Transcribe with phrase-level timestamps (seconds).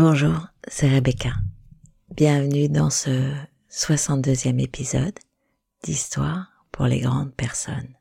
[0.00, 1.34] Bonjour, c'est Rebecca.
[2.16, 3.34] Bienvenue dans ce
[3.70, 5.12] 62e épisode
[5.84, 7.94] d'Histoire pour les grandes personnes.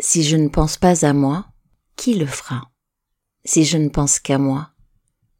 [0.00, 1.46] Si je ne pense pas à moi,
[1.96, 2.70] qui le fera?
[3.44, 4.70] Si je ne pense qu'à moi,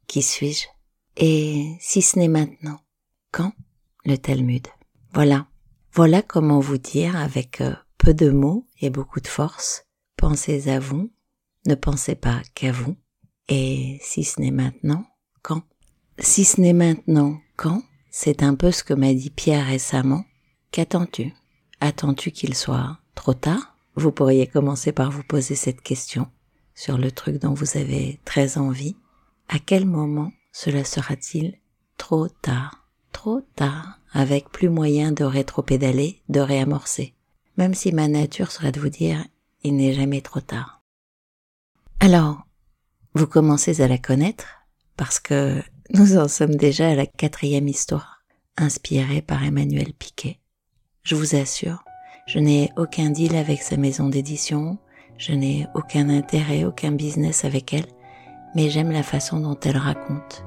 [0.07, 0.67] qui suis-je?
[1.15, 2.81] Et si ce n'est maintenant,
[3.31, 3.53] quand?
[4.03, 4.67] Le Talmud.
[5.13, 5.47] Voilà.
[5.93, 9.85] Voilà comment vous dire avec euh, peu de mots et beaucoup de force,
[10.17, 11.09] pensez à vous,
[11.65, 12.97] ne pensez pas qu'à vous.
[13.47, 15.05] Et si ce n'est maintenant,
[15.41, 15.63] quand?
[16.17, 17.81] Si ce n'est maintenant, quand?
[18.11, 20.25] C'est un peu ce que m'a dit Pierre récemment.
[20.71, 21.33] Qu'attends-tu?
[21.79, 23.78] Attends-tu qu'il soit trop tard?
[23.95, 26.27] Vous pourriez commencer par vous poser cette question
[26.75, 28.95] sur le truc dont vous avez très envie.
[29.47, 31.57] À quel moment cela sera-t-il
[31.97, 32.87] trop tard?
[33.11, 37.15] Trop tard, avec plus moyen de rétro-pédaler, de réamorcer.
[37.57, 39.25] Même si ma nature serait de vous dire,
[39.63, 40.81] il n'est jamais trop tard.
[41.99, 42.47] Alors,
[43.15, 44.45] vous commencez à la connaître,
[44.95, 45.61] parce que
[45.93, 48.23] nous en sommes déjà à la quatrième histoire,
[48.55, 50.39] inspirée par Emmanuel Piquet.
[51.03, 51.83] Je vous assure,
[52.29, 54.77] je n'ai aucun deal avec sa maison d'édition,
[55.17, 57.87] je n'ai aucun intérêt, aucun business avec elle,
[58.53, 60.45] mais j'aime la façon dont elle raconte.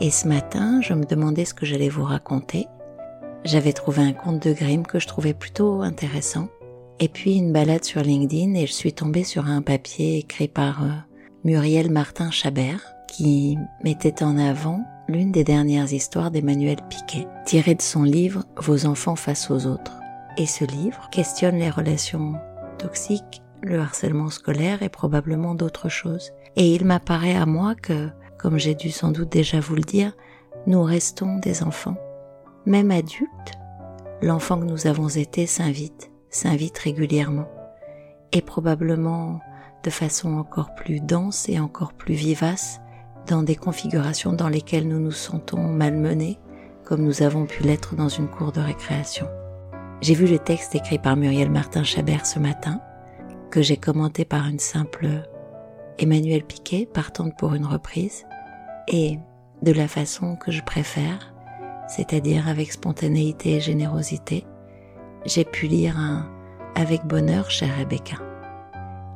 [0.00, 2.68] Et ce matin, je me demandais ce que j'allais vous raconter.
[3.42, 6.46] J'avais trouvé un conte de Grimm que je trouvais plutôt intéressant.
[7.00, 10.84] Et puis une balade sur LinkedIn et je suis tombée sur un papier écrit par
[10.84, 10.90] euh,
[11.42, 17.82] Muriel Martin Chabert qui mettait en avant l'une des dernières histoires d'Emmanuel Piquet, tirée de
[17.82, 20.03] son livre Vos enfants face aux autres.
[20.36, 22.34] Et ce livre questionne les relations
[22.78, 26.32] toxiques, le harcèlement scolaire et probablement d'autres choses.
[26.56, 30.12] Et il m'apparaît à moi que, comme j'ai dû sans doute déjà vous le dire,
[30.66, 31.96] nous restons des enfants.
[32.66, 33.52] Même adultes,
[34.22, 37.48] l'enfant que nous avons été s'invite, s'invite régulièrement.
[38.32, 39.40] Et probablement
[39.84, 42.80] de façon encore plus dense et encore plus vivace
[43.28, 46.38] dans des configurations dans lesquelles nous nous sentons malmenés,
[46.84, 49.28] comme nous avons pu l'être dans une cour de récréation.
[50.04, 52.82] J'ai vu le texte écrit par Muriel Martin Chabert ce matin,
[53.50, 55.08] que j'ai commenté par une simple
[55.98, 58.26] Emmanuel Piquet, partante pour une reprise,
[58.86, 59.18] et
[59.62, 61.34] de la façon que je préfère,
[61.88, 64.44] c'est-à-dire avec spontanéité et générosité,
[65.24, 66.30] j'ai pu lire un
[66.74, 68.16] Avec bonheur, chère Rebecca.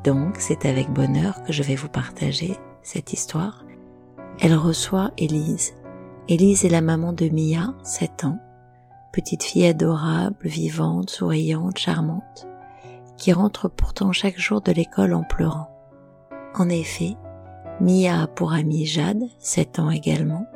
[0.05, 3.67] Donc, c'est avec bonheur que je vais vous partager cette histoire.
[4.41, 5.75] Elle reçoit Élise.
[6.29, 8.39] Élise est la maman de Mia, 7 ans,
[9.13, 12.47] petite fille adorable, vivante, souriante, charmante,
[13.17, 15.69] qui rentre pourtant chaque jour de l'école en pleurant.
[16.55, 17.17] En effet,
[17.81, 20.47] Mia a pour amie Jade, 7 ans également,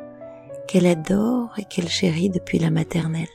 [0.66, 3.28] qu'elle adore et qu'elle chérit depuis la maternelle.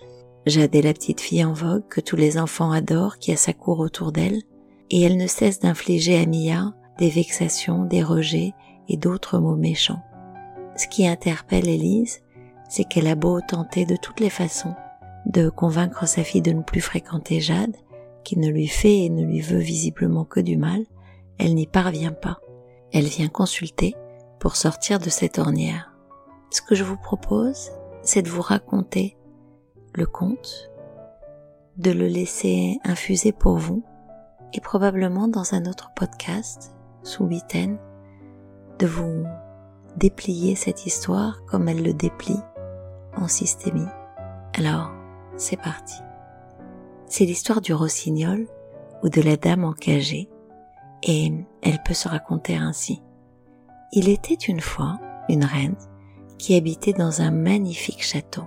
[0.45, 3.53] Jade est la petite fille en vogue que tous les enfants adorent qui a sa
[3.53, 4.41] cour autour d'elle,
[4.89, 8.53] et elle ne cesse d'infliger à Mia des vexations, des rejets
[8.88, 10.01] et d'autres mots méchants.
[10.77, 12.22] Ce qui interpelle Élise,
[12.69, 14.73] c'est qu'elle a beau tenter de toutes les façons
[15.27, 17.75] de convaincre sa fille de ne plus fréquenter Jade,
[18.23, 20.85] qui ne lui fait et ne lui veut visiblement que du mal,
[21.38, 22.39] elle n'y parvient pas.
[22.93, 23.95] Elle vient consulter
[24.39, 25.93] pour sortir de cette ornière.
[26.49, 27.71] Ce que je vous propose,
[28.01, 29.17] c'est de vous raconter
[29.93, 30.71] le conte,
[31.77, 33.83] de le laisser infuser pour vous,
[34.53, 36.73] et probablement dans un autre podcast,
[37.03, 37.77] sous huitaine,
[38.79, 39.25] de vous
[39.97, 42.39] déplier cette histoire comme elle le déplie
[43.17, 43.88] en systémie.
[44.57, 44.91] Alors,
[45.37, 46.01] c'est parti.
[47.05, 48.47] C'est l'histoire du rossignol
[49.03, 50.29] ou de la dame encagée
[51.03, 51.31] et
[51.61, 53.01] elle peut se raconter ainsi.
[53.93, 54.99] Il était une fois
[55.29, 55.77] une reine
[56.37, 58.43] qui habitait dans un magnifique château.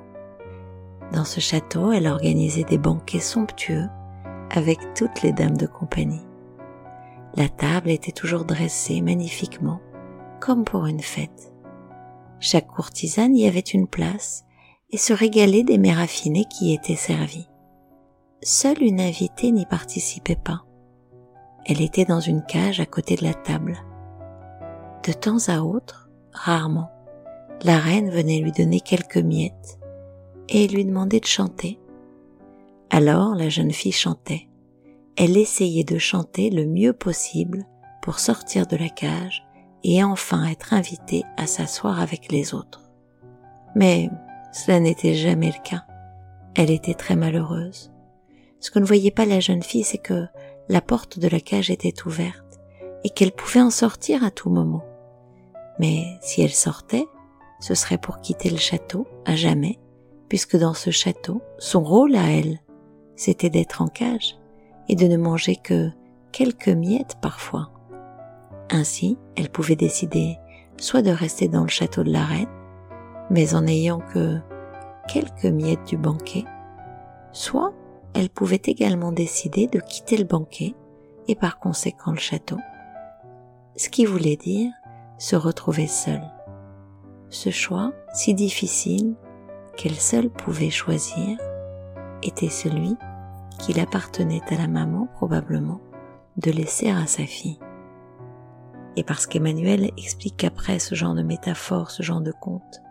[1.12, 3.88] Dans ce château, elle organisait des banquets somptueux
[4.50, 6.26] avec toutes les dames de compagnie.
[7.36, 9.80] La table était toujours dressée magnifiquement,
[10.40, 11.52] comme pour une fête.
[12.40, 14.44] Chaque courtisane y avait une place
[14.92, 17.48] et se régaler des mets raffinés qui étaient servis.
[18.42, 20.64] Seule une invitée n'y participait pas.
[21.66, 23.78] Elle était dans une cage à côté de la table.
[25.06, 26.90] De temps à autre, rarement,
[27.62, 29.78] la reine venait lui donner quelques miettes
[30.48, 31.78] et lui demandait de chanter.
[32.88, 34.48] Alors la jeune fille chantait.
[35.16, 37.66] Elle essayait de chanter le mieux possible
[38.02, 39.46] pour sortir de la cage
[39.84, 42.90] et enfin être invitée à s'asseoir avec les autres.
[43.74, 44.10] Mais
[44.52, 45.84] cela n'était jamais le cas.
[46.54, 47.92] Elle était très malheureuse.
[48.58, 50.26] Ce que ne voyait pas la jeune fille, c'est que
[50.68, 52.60] la porte de la cage était ouverte
[53.04, 54.84] et qu'elle pouvait en sortir à tout moment.
[55.78, 57.06] Mais si elle sortait,
[57.60, 59.78] ce serait pour quitter le château à jamais,
[60.28, 62.60] puisque dans ce château, son rôle à elle,
[63.16, 64.38] c'était d'être en cage
[64.88, 65.90] et de ne manger que
[66.32, 67.70] quelques miettes parfois.
[68.70, 70.36] Ainsi, elle pouvait décider
[70.76, 72.48] soit de rester dans le château de la reine,
[73.30, 74.38] mais en n'ayant que
[75.08, 76.44] quelques miettes du banquet,
[77.32, 77.72] soit
[78.14, 80.74] elle pouvait également décider de quitter le banquet
[81.28, 82.58] et par conséquent le château,
[83.76, 84.72] ce qui voulait dire
[85.18, 86.24] se retrouver seule.
[87.28, 89.14] Ce choix, si difficile
[89.76, 91.38] qu'elle seule pouvait choisir,
[92.22, 92.96] était celui
[93.58, 95.80] qu'il appartenait à la maman probablement
[96.36, 97.60] de laisser à sa fille.
[98.96, 102.82] Et parce qu'Emmanuel explique qu'après ce genre de métaphore, ce genre de conte,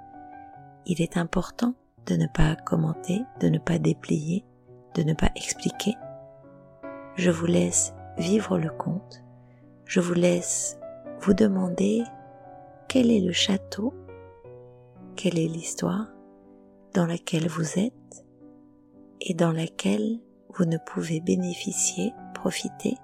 [0.85, 4.43] il est important de ne pas commenter, de ne pas déplier,
[4.95, 5.95] de ne pas expliquer.
[7.15, 9.23] Je vous laisse vivre le conte.
[9.85, 10.77] Je vous laisse
[11.21, 12.03] vous demander
[12.87, 13.93] quel est le château,
[15.15, 16.07] quelle est l'histoire
[16.93, 18.25] dans laquelle vous êtes
[19.21, 22.95] et dans laquelle vous ne pouvez bénéficier, profiter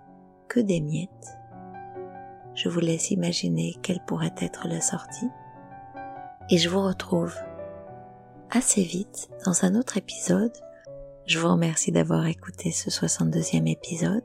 [0.48, 1.38] que des miettes.
[2.56, 5.30] Je vous laisse imaginer quelle pourrait être la sortie
[6.50, 7.36] et je vous retrouve
[8.56, 10.54] assez vite dans un autre épisode.
[11.28, 14.24] Je vous remercie d'avoir écouté ce 62e épisode.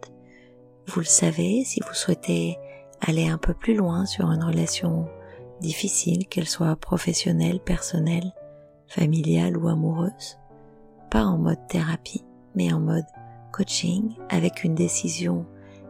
[0.86, 2.56] Vous le savez, si vous souhaitez
[3.00, 5.08] aller un peu plus loin sur une relation
[5.60, 8.32] difficile, qu'elle soit professionnelle, personnelle,
[8.86, 10.38] familiale ou amoureuse,
[11.10, 12.24] pas en mode thérapie,
[12.54, 13.06] mais en mode
[13.52, 15.44] coaching avec une décision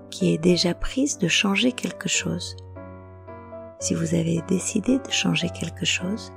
[0.09, 2.57] qui est déjà prise de changer quelque chose.
[3.81, 6.33] Si vous avez décidé de changer quelque chose,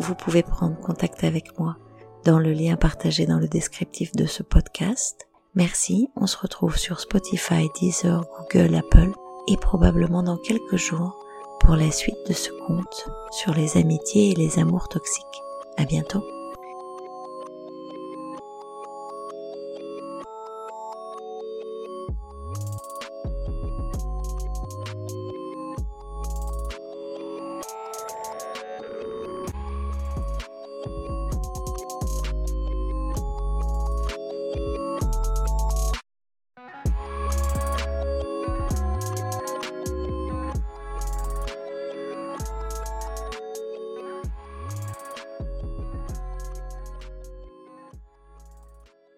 [0.00, 1.76] vous pouvez prendre contact avec moi
[2.24, 5.28] dans le lien partagé dans le descriptif de ce podcast.
[5.54, 9.12] Merci, on se retrouve sur Spotify, Deezer, Google, Apple
[9.48, 11.24] et probablement dans quelques jours
[11.60, 15.24] pour la suite de ce conte sur les amitiés et les amours toxiques.
[15.76, 16.24] À bientôt.